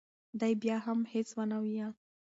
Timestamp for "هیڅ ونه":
1.13-1.57